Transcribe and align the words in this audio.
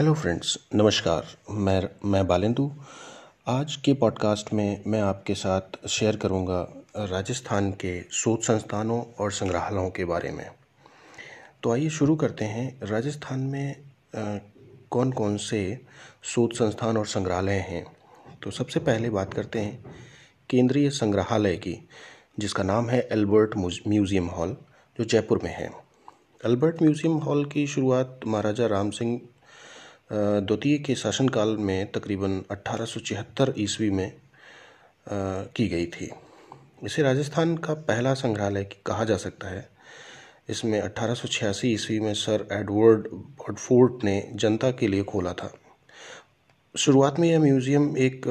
Hello 0.00 0.12
friends 0.14 0.58
नमस्कार. 0.74 1.26
मैं 1.50 1.88
मैं 2.04 2.26
बालेंदु. 2.26 2.70
आज 3.46 3.74
के 3.76 3.92
पॉडकास्ट 3.94 4.52
में 4.52 4.82
मैं 4.86 5.00
आपके 5.00 5.34
साथ 5.34 5.88
शेयर 5.88 6.16
करूँगा 6.16 6.84
राजस्थान 6.96 7.70
के 7.72 8.02
शोध 8.12 8.40
संस्थानों 8.40 9.02
और 9.18 9.32
संग्रहालयों 9.32 9.90
के 9.90 10.04
बारे 10.04 10.30
में। 10.30 10.50
तो 11.62 11.72
आइए 11.72 11.88
शुरू 11.88 12.16
करते 12.16 12.44
हैं। 12.44 12.80
राजस्थान 12.82 13.40
में 13.40 13.76
कौन 14.90 15.12
कौन 15.12 15.36
से 15.36 15.80
शोध 16.22 16.52
संस्थान 16.52 16.96
और 16.96 17.06
संग्रहालय 17.06 17.58
हैं? 17.68 17.84
तो 18.42 18.50
सबसे 18.50 18.80
पहले 18.80 19.10
बात 19.10 19.34
करते 19.34 19.58
हैं 19.58 19.84
केंद्रीय 20.50 20.90
संग्रहालय 20.90 21.56
की, 21.56 21.76
जिसका 22.38 22.62
नाम 22.62 22.88
है 22.90 23.08
एल्बर्ट 23.12 23.56
म्यूज़ियम 23.56 24.26
हॉल 24.26 24.56
जो 24.98 25.04
जयपुर 25.04 25.40
में 25.44 25.54
है। 25.54 25.70
अल्बर्ट 26.44 26.82
म्यूज़ियम 26.82 27.16
हॉल 27.16 27.44
की 27.44 27.66
शुरुआत 27.66 28.20
महाराजा 28.26 28.66
राम 28.66 28.90
सिंह 28.90 29.20
द्वितीय 30.10 30.78
के 30.78 30.94
शासनकाल 30.94 31.56
में 31.58 31.90
तकरीबन 31.92 32.42
अट्ठारह 32.50 33.52
ईस्वी 33.58 33.90
में 33.90 34.12
की 35.06 35.68
गई 35.68 35.86
थी। 35.86 36.10
इसे 36.84 37.02
राजस्थान 37.02 37.56
का 37.56 37.74
पहला 37.74 38.14
संग्रहालय 38.14 38.64
कहा 38.86 39.04
जा 39.04 39.16
सकता 39.16 39.48
है। 39.48 39.68
इसमें 40.48 40.80
अट्ठारह 40.80 41.52
ईस्वी 41.64 42.00
में 42.00 42.12
सर 42.14 42.46
एडवर्ड 42.52 43.08
बॉडफोर्ट 43.08 44.04
ने 44.04 44.22
जनता 44.34 44.70
के 44.70 44.88
लिए 44.88 45.02
खोला 45.04 45.32
था। 45.32 45.52
शुरुआत 46.74 47.18
में 47.18 47.28
यह 47.28 47.40
म्यूज़ियम 47.40 47.96
एक 47.98 48.26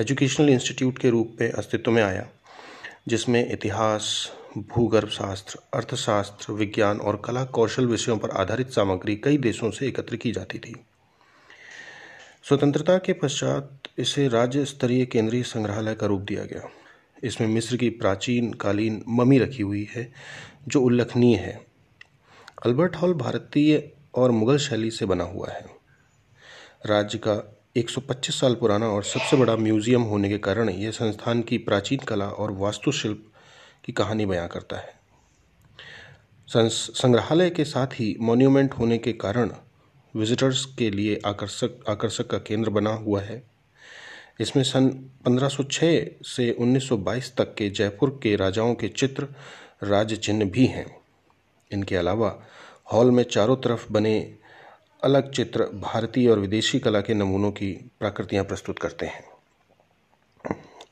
एजुकेशनल 0.00 0.48
इंस्टीट्यूट 0.48 0.98
के 0.98 1.10
रूप 1.10 1.36
में 1.40 1.50
अस्तित्व 1.50 1.90
में 1.90 2.02
आया, 2.02 2.28
जिसमें 3.08 3.50
इतिहास 3.52 4.30
भूगर्भ 4.58 5.08
शास्त्र 5.08 5.58
अर्थशास्त्र, 5.74 6.52
विज्ञान 6.52 7.00
और 7.00 7.22
कला 7.24 7.44
कौशल 7.44 7.86
विषयों 7.86 8.16
पर 8.18 8.30
आधारित 8.30 8.70
सामग्री 8.70 9.16
कई 9.16 9.38
देशों 9.38 9.70
से 9.70 9.86
एकत्र 9.88 10.16
की 10.16 10.32
जाती 10.32 10.58
थी। 10.58 10.74
स्वतंत्रता 12.44 12.96
के 12.98 13.12
पश्चात 13.12 13.88
इसे 13.98 14.26
राज्य 14.28 14.64
स्तरीय 14.64 15.04
केंद्रीय 15.06 15.42
संग्रहालय 15.42 15.94
का 15.94 16.06
रूप 16.06 16.20
दिया 16.20 16.44
गया। 16.44 16.68
इसमें 17.24 17.48
मिस्र 17.48 17.76
की 17.76 17.90
प्राचीन 17.90 18.52
कालीन 18.52 19.02
ममी 19.08 19.38
रखी 19.38 19.62
हुई 19.62 19.86
है, 19.92 20.12
जो 20.68 20.80
उल्लेखनीय 20.80 21.36
है। 21.36 21.54
अल्बर्ट 22.66 22.96
हॉल 22.96 23.14
भारतीय 23.14 23.92
और 24.14 24.30
मुगल 24.30 24.58
शैली 24.58 24.90
से 24.90 25.06
बना 25.06 25.24
हुआ 25.24 25.50
है। 25.50 25.64
राज्य 26.86 27.18
का 27.18 27.40
125 27.76 28.40
साल 28.40 28.54
पुराना 28.54 28.88
और 28.88 29.04
सबसे 29.04 29.36
बड़ा 29.36 29.56
म्यूज़ियम 29.56 30.02
होने 30.02 30.28
के 30.28 30.38
कारण 30.38 30.68
यह 30.68 30.90
संस्थान 30.90 31.42
की 31.42 31.58
प्राचीन 31.58 31.98
कला 31.98 32.26
और 32.26 32.52
वास्तुशिल्प 32.52 33.24
की 33.84 33.92
कहानी 33.92 34.26
बयां 34.26 34.48
करता 34.48 34.76
है। 34.76 35.00
संग्रहालय 36.48 37.50
के 37.50 37.64
साथ 37.64 37.86
ही 37.86 38.16
मॉन्यूमेंट 38.20 38.74
होने 38.74 38.98
के 38.98 39.12
कारण 39.12 39.50
विजिटर्स 40.16 40.64
के 40.78 40.90
लिए 40.90 41.20
आकर्षक 41.26 41.84
आकर्षक 41.88 42.26
का 42.26 42.38
केंद्र 42.38 42.70
बना 42.70 42.90
हुआ 42.90 43.20
है। 43.20 43.42
इसमें 44.40 44.62
सन 44.64 44.88
1506 45.26 46.04
से 46.26 46.50
1922 46.50 47.34
तक 47.36 47.54
के 47.54 47.68
जयपुर 47.70 48.20
के 48.22 48.36
राजाओं 48.36 48.74
के 48.74 48.88
चित्र, 48.88 49.28
राज्य 49.82 50.16
चिन्ह 50.16 50.44
भी 50.44 50.66
हैं। 50.66 50.86
इनके 51.70 51.96
अलावा 51.96 52.42
हॉल 52.92 53.10
में 53.10 53.22
चारों 53.22 53.56
तरफ़ 53.56 53.92
बने 53.92 54.34
अलग 55.02 55.30
चित्र 55.30 55.64
भारतीय 55.74 56.28
और 56.28 56.38
विदेशी 56.38 56.78
कला 56.78 57.00
के 57.00 57.14
नमूनों 57.14 57.50
की 57.50 57.72
प्राकृतियाँ 58.00 58.44
प्रस्तुत 58.44 58.78
करते 58.78 59.06
हैं। 59.06 59.24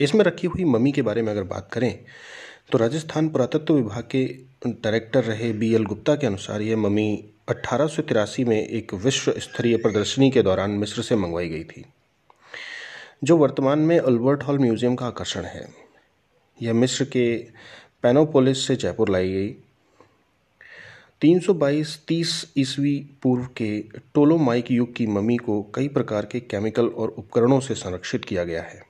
इसमें 0.00 0.24
रखी 0.24 0.46
हुई 0.46 0.64
मम्मी 0.64 0.92
के 0.92 1.02
बारे 1.02 1.22
में 1.22 1.32
अगर 1.32 1.42
बात 1.42 1.68
करें 1.72 1.98
तो 2.72 2.78
राजस्थान 2.78 3.28
पुरातत्व 3.28 3.74
विभाग 3.74 4.08
के 4.10 4.24
डायरेक्टर 4.66 5.24
रहे 5.24 5.52
बी 5.52 5.74
एल 5.74 5.84
गुप्ता 5.84 6.14
के 6.16 6.26
अनुसार 6.26 6.62
यह 6.62 6.76
मम्मी 6.76 7.24
अट्ठारह 7.50 8.44
में 8.46 8.56
एक 8.58 8.94
विश्व 8.96 9.32
स्तरीय 9.38 9.76
प्रदर्शनी 9.76 10.30
के 10.30 10.42
दौरान 10.42 10.70
मिस्र 10.72 11.02
से 11.02 11.16
मंगवाई 11.16 11.48
गई 11.48 11.64
थी, 11.64 11.84
जो 13.24 13.36
वर्तमान 13.36 13.78
में 13.78 13.98
अल्बर्ट 13.98 14.42
हॉल 14.42 14.58
म्यूज़ियम 14.58 14.94
का 14.94 15.06
आकर्षण 15.06 15.44
है। 15.44 15.66
यह 16.58 16.74
मिस्र 16.74 17.04
के 17.06 17.26
पेनोपोलिस 18.02 18.66
से 18.66 18.76
जयपुर 18.76 19.10
लाई 19.10 19.32
गई। 19.32 19.54
322 21.22 21.96
तीस 22.08 22.52
ईस्वी 22.58 22.96
पूर्व 23.22 23.44
के 23.56 23.80
टोलोमाइक 24.14 24.70
युग 24.70 24.94
की 24.96 25.06
ममी 25.08 25.36
को 25.38 25.60
कई 25.74 25.88
प्रकार 25.88 26.26
के 26.26 26.40
केमिकल 26.40 26.86
और 26.86 27.08
उपकरणों 27.08 27.60
से 27.60 27.74
संरक्षित 27.74 28.24
किया 28.24 28.44
गया 28.44 28.62
है। 28.62 28.80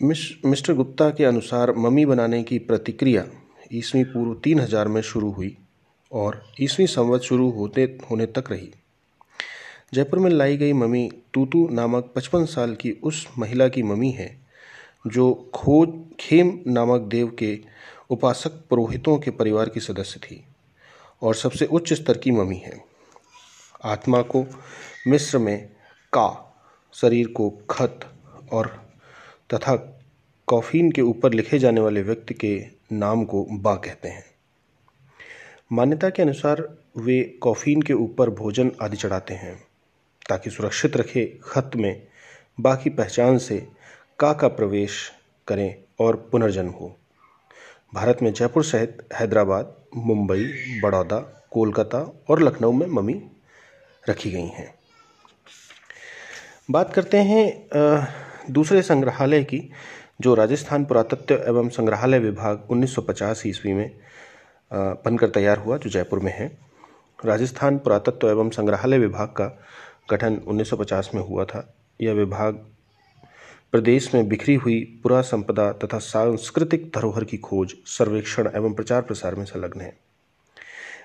मिस्टर 0.00 0.72
गुप्ता 0.72 1.10
के 1.10 1.24
अनुसार 1.24 1.72
ममी 1.76 2.04
बनाने 2.06 2.42
की 2.42 2.58
प्रतिक्रिया 2.66 3.24
ईस्वी 3.74 4.04
पूर्व 4.06 4.34
तीन 4.34 4.60
हज़ार 4.60 4.88
में 4.88 5.00
शुरू 5.02 5.30
हुई। 5.30 5.56
और 6.12 6.42
ईस्वी 6.60 6.86
संवत 6.86 7.20
शुरू 7.20 7.50
होते, 7.50 7.98
होने 8.10 8.26
तक 8.26 8.44
रही। 8.50 8.70
जयपुर 9.94 10.18
में 10.18 10.30
लाई 10.30 10.56
गई 10.56 10.72
मम्मी 10.72 11.10
तूतू 11.34 11.68
नामक 11.68 12.12
पचपन 12.16 12.44
साल 12.44 12.74
की 12.74 12.90
उस 12.90 13.28
महिला 13.38 13.68
की 13.68 13.82
मम्मी 13.82 14.10
है, 14.10 14.40
जो 15.06 15.50
खोज, 15.54 15.88
खेम 16.20 16.60
नामक 16.66 17.00
देव 17.00 17.36
के 17.38 17.58
उपासक 18.10 18.50
पुरोहितों 18.70 19.18
के 19.18 19.30
परिवार 19.30 19.68
की 19.68 19.80
सदस्य 19.80 20.20
थी 20.20 20.44
और 21.22 21.34
सबसे 21.34 21.66
उच्च 21.66 21.92
स्तर 21.92 22.18
की 22.18 22.30
मम्मी 22.30 22.56
है। 22.56 22.84
आत्मा 23.84 24.22
को 24.22 24.46
मिस्र 25.06 25.38
में 25.38 25.68
का, 26.12 26.56
शरीर 26.92 27.26
को 27.26 27.50
खत 27.70 28.00
और 28.52 28.66
तथा 29.54 29.76
कॉफीन 30.46 30.92
के 30.92 31.02
ऊपर 31.02 31.32
लिखे 31.32 31.58
जाने 31.58 31.80
वाले 31.80 32.02
व्यक्ति 32.02 32.34
के 32.34 32.66
नाम 32.92 33.24
को 33.24 33.46
बा 33.50 33.74
कहते 33.74 34.08
हैं। 34.08 34.37
मान्यता 35.70 36.08
के 36.10 36.22
अनुसार 36.22 36.62
वे 36.96 37.22
कॉफीन 37.42 37.82
के 37.82 37.92
ऊपर 37.92 38.30
भोजन 38.30 38.70
आदि 38.82 38.96
चढ़ाते 38.96 39.34
हैं, 39.34 39.54
ताकि 40.28 40.50
सुरक्षित 40.50 40.96
रखे 40.96 41.24
खत 41.44 41.70
में 41.76 42.06
बाकी 42.60 42.90
पहचान 42.90 43.38
से 43.38 43.58
का 44.18 44.32
का 44.32 44.48
प्रवेश 44.48 44.96
करें 45.48 45.74
और 46.00 46.16
पुनर्जन्म 46.32 46.70
हो। 46.70 46.94
भारत 47.94 48.22
में 48.22 48.32
जयपुर 48.32 48.64
सहित 48.64 49.06
हैदराबाद, 49.14 49.74
मुंबई, 49.96 50.44
बड़ौदा, 50.82 51.18
कोलकाता 51.50 52.00
और 52.30 52.42
लखनऊ 52.42 52.72
में 52.72 52.86
मम्मी 52.86 53.20
रखी 54.08 54.30
गई 54.30 54.48
हैं। 54.48 54.74
बात 56.70 56.92
करते 56.94 57.18
हैं 57.18 57.46
दूसरे 58.50 58.82
संग्रहालय 58.82 59.44
की, 59.44 59.68
जो 60.20 60.34
राजस्थान 60.34 60.84
पुरातत्व 60.84 61.34
एवं 61.34 61.68
संग्रहालय 61.68 62.18
विभाग 62.18 62.66
1950 62.70 63.46
ईस्वी 63.46 63.72
में 63.72 63.90
बनकर 64.72 65.28
तैयार 65.28 65.58
हुआ, 65.58 65.76
जो 65.76 65.90
जयपुर 65.90 66.18
में 66.18 66.32
है। 66.32 66.58
राजस्थान 67.24 67.78
पुरातत्व 67.78 68.30
एवं 68.30 68.50
संग्रहालय 68.50 68.98
विभाग 68.98 69.28
का 69.28 69.60
गठन 70.10 70.40
1950 70.46 71.10
में 71.14 71.22
हुआ 71.22 71.44
था। 71.44 71.74
यह 72.00 72.12
विभाग 72.12 72.54
प्रदेश 73.72 74.14
में 74.14 74.28
बिखरी 74.28 74.54
हुई 74.54 75.00
पुरा 75.02 75.20
संपदा 75.20 75.72
तथा 75.72 75.98
सांस्कृतिक 75.98 76.92
धरोहर 76.94 77.24
की 77.24 77.36
खोज, 77.36 77.74
सर्वेक्षण 77.86 78.50
एवं 78.56 78.72
प्रचार 78.72 79.02
प्रसार 79.02 79.34
में 79.34 79.44
संलग्न 79.44 79.80
है। 79.80 79.96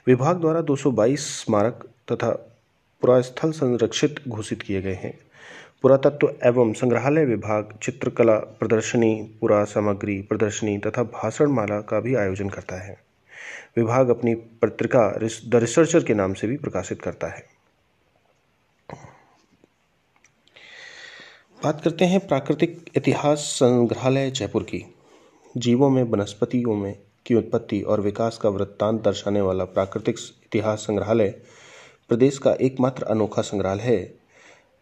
विभाग 0.07 0.40
द्वारा 0.40 0.62
222 0.62 1.44
स्मारक 1.44 1.90
तथा 2.12 2.30
पुरास्थल 3.01 3.51
संरक्षित 3.51 4.16
घोषित 4.28 4.62
किए 4.62 4.81
गए 4.81 4.94
हैं। 4.94 5.19
पुरातत्व 5.81 6.34
एवं 6.45 6.74
संग्रहालय 6.74 7.25
विभाग 7.25 7.74
चित्रकला 7.84 8.35
प्रदर्शनी, 8.35 9.38
पुरा 9.41 9.63
सामग्री 9.63 10.22
प्रदर्शनी 10.22 10.78
तथा 10.78 11.03
भाषण 11.03 11.47
माला 11.47 11.81
का 11.81 12.00
भी 12.00 12.16
आयोजन 12.16 12.50
करता 12.50 12.75
है। 12.75 13.12
विभाग 13.77 14.09
अपनी 14.09 14.35
पत्रिका 14.35 15.19
द 15.47 15.55
रिसर्चर 15.55 16.03
के 16.03 16.13
नाम 16.13 16.33
से 16.33 16.47
भी 16.47 16.57
प्रकाशित 16.57 17.01
करता 17.01 17.27
है। 17.27 17.45
बात 21.63 21.81
करते 21.81 22.05
हैं 22.05 22.27
प्राकृतिक 22.27 22.89
इतिहास 22.97 23.39
संग्रहालय 23.39 24.31
जयपुर 24.31 24.63
की। 24.63 24.95
जीवों 25.57 25.89
में, 25.89 26.03
वनस्पतियों 26.03 26.75
में 26.75 26.99
की 27.25 27.35
उत्पत्ति 27.35 27.81
और 27.81 28.01
विकास 28.01 28.37
का 28.37 28.49
वृत्तांत 28.49 29.01
दर्शाने 29.01 29.41
वाला 29.41 29.65
प्राकृतिक 29.65 30.15
इतिहास 30.19 30.79
संग्रहालय 30.79 31.29
प्रदेश 32.09 32.37
का 32.37 32.53
एकमात्र 32.53 33.03
अनोखा 33.03 33.41
संग्रहालय 33.41 33.81
है। 33.81 34.19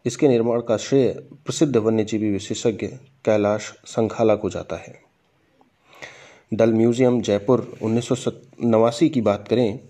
इसके 0.06 0.28
निर्माण 0.28 0.60
का 0.60 0.76
श्रेय 0.76 1.12
प्रसिद्ध 1.44 1.76
वन्यजीवी 1.76 2.30
विशेषज्ञ 2.30 2.86
कैलाश 3.24 3.74
संखाला 3.84 4.36
को 4.36 4.50
जाता 4.50 4.76
है। 4.76 5.11
डल 6.52 6.72
म्यूज़ियम, 6.72 7.20
जयपुर, 7.22 7.72
उन्नीस 7.82 8.98
की 9.04 9.20
बात 9.20 9.48
करें, 9.48 9.80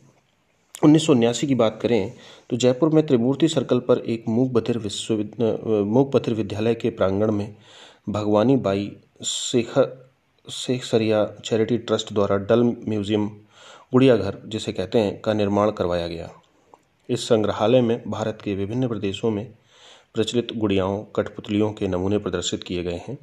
उन्नीस 0.82 1.40
की 1.40 1.54
बात 1.54 1.78
करें 1.82 2.12
तो 2.50 2.56
जयपुर 2.56 2.88
में 2.90 3.06
त्रिमूर्ति 3.06 3.48
सर्कल 3.48 3.78
पर 3.78 3.98
एक 4.06 4.24
मूक 4.28 4.50
बधिर 4.52 4.78
विश्वविद्यालय 4.78 5.82
मूक 5.84 6.10
बधिर 6.14 6.34
विद्यालय 6.34 6.74
के 6.74 6.90
प्रांगण 6.90 7.30
में 7.32 7.54
भगवानी 8.08 8.56
बाई 8.58 8.90
शेखर 9.24 9.90
शेख 10.46 10.84
सरिया 10.84 11.24
चैरिटी 11.44 11.78
ट्रस्ट 11.78 12.12
द्वारा 12.12 12.36
डल 12.38 12.62
म्यूज़ियम 12.62 13.26
गुड़िया 13.92 14.16
घर 14.16 14.38
जिसे 14.46 14.72
कहते 14.72 14.98
हैं, 14.98 15.20
का 15.20 15.32
निर्माण 15.32 15.70
करवाया 15.70 16.06
गया। 16.08 16.30
इस 17.08 17.28
संग्रहालय 17.28 17.80
में 17.80 18.02
भारत 18.06 18.38
के 18.44 18.54
विभिन्न 18.54 18.88
प्रदेशों 18.88 19.30
में 19.30 19.46
प्रचलित 20.14 20.48
गुड़ियाओं, 20.56 21.02
कठपुतलियों 21.16 21.72
के 21.72 21.88
नमूने 21.88 22.18
प्रदर्शित 22.18 22.62
किए 22.62 22.82
गए 22.82 23.00
हैं। 23.08 23.18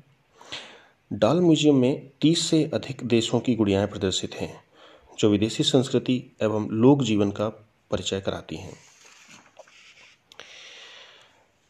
डाल 1.11 1.39
म्यूज़ियम 1.39 1.75
में 1.75 2.11
30 2.21 2.41
से 2.49 2.63
अधिक 2.73 3.03
देशों 3.03 3.39
की 3.39 3.55
गुड़ियाएँ 3.55 3.87
प्रदर्शित 3.87 4.35
हैं, 4.35 4.63
जो 5.19 5.29
विदेशी 5.29 5.63
संस्कृति 5.63 6.37
एवं 6.43 6.67
लोक 6.71 7.01
जीवन 7.03 7.31
का 7.31 7.47
परिचय 7.91 8.19
कराती 8.19 8.55
हैं। 8.55 8.73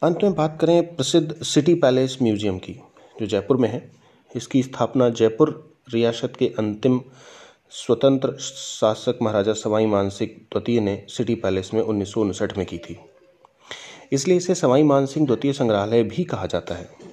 अंत 0.02 0.22
में 0.22 0.34
बात 0.34 0.58
करें 0.60 0.96
प्रसिद्ध 0.96 1.42
सिटी 1.42 1.74
पैलेस 1.74 2.18
म्यूज़ियम 2.22 2.58
की, 2.58 2.72
जो 3.16 3.26
जयपुर 3.26 3.56
में 3.56 3.68
है। 3.68 3.90
इसकी 4.36 4.62
स्थापना 4.62 5.08
जयपुर 5.08 5.74
रियासत 5.94 6.32
के 6.38 6.46
अंतिम 6.58 7.00
स्वतंत्र 7.70 8.36
शासक 8.38 9.18
महाराजा 9.22 9.52
सवाई 9.52 9.86
मानसिंह 9.86 10.30
द्वितीय 10.30 10.80
ने 10.80 11.04
सिटी 11.08 11.34
पैलेस 11.34 11.70
में 11.74 11.82
उन्नीस 11.82 12.12
सौ 12.12 12.20
उनसठ 12.20 12.58
में 12.58 12.66
की 12.66 12.78
थी। 12.78 12.98
इसलिए 14.12 14.36
इसे 14.36 14.54
सवाई 14.54 14.82
मानसिंह 14.82 15.26
द्वितीय 15.26 15.52
संग्रहालय 15.52 16.02
भी 16.02 16.24
कहा 16.24 16.46
जाता 16.46 16.74
है। 16.74 17.09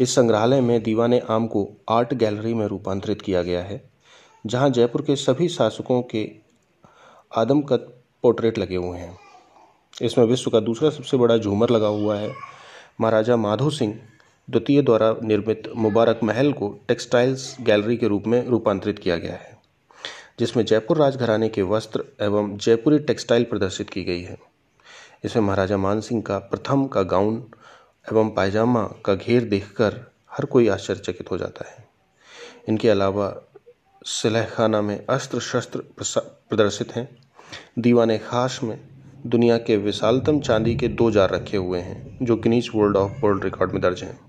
इस 0.00 0.14
संग्रहालय 0.14 0.60
में 0.60 0.82
दीवाने 0.82 1.18
आम 1.30 1.46
को 1.46 1.68
आर्ट 1.88 2.12
गैलरी 2.14 2.52
में 2.54 2.66
रूपांतरित 2.66 3.22
किया 3.22 3.42
गया 3.42 3.62
है, 3.62 3.82
जहाँ 4.44 4.68
जयपुर 4.70 5.02
के 5.02 5.16
सभी 5.16 5.48
शासकों 5.48 6.00
के 6.04 6.28
आदमकद 7.32 7.92
पोर्ट्रेट 8.24 8.58
लगे 8.58 8.76
हुए 8.76 8.98
हैं। 8.98 9.16
इसमें 9.96 10.24
विश्व 10.24 10.50
का 10.50 10.60
दूसरा 10.60 10.90
सबसे 10.90 11.16
बड़ा 11.16 11.36
झूमर 11.38 11.70
लगा 11.70 11.86
हुआ 11.88 12.16
है, 12.16 12.32
महाराजा 13.00 13.36
माधो 13.36 13.70
सिंह 13.70 13.98
द्वितीय 14.48 14.82
द्वारा 14.82 15.14
निर्मित 15.22 15.68
मुबारक 15.76 16.20
महल 16.24 16.52
को 16.52 16.68
टेक्सटाइल्स 16.88 17.56
गैलरी 17.60 17.96
के 17.96 18.08
रूप 18.08 18.26
में 18.26 18.44
रूपांतरित 18.46 18.98
किया 18.98 19.16
गया 19.16 19.34
है, 19.34 19.56
जिसमें 20.38 20.64
जयपुर 20.64 20.98
राजघराने 20.98 21.48
के 21.48 21.62
वस्त्र 21.64 22.04
एवं 22.22 22.56
जयपुरी 22.58 22.98
टेक्सटाइल 23.00 23.44
प्रदर्शित 23.44 23.90
की 23.90 24.04
गई 24.04 24.22
है। 24.22 24.38
इसमें 25.24 25.42
महाराजा 25.42 25.76
मान 25.76 26.00
सिंह 26.00 26.22
का 26.22 26.38
प्रथम 26.40 26.86
का 26.86 27.02
गाउन 27.04 27.42
एवं 28.12 28.30
पायजामा 28.30 28.82
का 28.82 29.14
घेर 29.14 29.44
देखकर 29.44 30.12
हर 30.32 30.44
कोई 30.44 30.68
आश्चर्यचकित 30.68 31.30
हो 31.30 31.38
जाता 31.38 31.68
है। 31.68 31.88
इनके 32.68 32.88
अलावा 32.88 33.42
सिलहखाना 34.06 34.82
में 34.82 35.06
अस्त्र 35.06 35.40
शस्त्र 35.40 35.78
प्रदर्शित 36.50 36.96
हैं। 36.96 37.18
दीवान 37.78 38.18
खास 38.18 38.60
में 38.62 38.80
दुनिया 39.26 39.58
के 39.58 39.76
विशालतम 39.76 40.40
चांदी 40.40 40.76
के 40.76 40.88
दो 40.88 41.10
जार 41.10 41.30
रखे 41.30 41.56
हुए 41.56 41.80
हैं, 41.80 42.18
जो 42.22 42.36
Guinness 42.36 42.70
world 42.74 42.96
of 42.96 43.12
world 43.24 43.44
record 43.44 43.72
में 43.72 43.80
दर्ज 43.82 44.02
हैं। 44.02 44.25